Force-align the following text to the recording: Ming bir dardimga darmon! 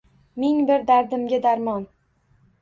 Ming 0.43 0.63
bir 0.71 0.87
dardimga 0.87 1.41
darmon! 1.45 1.87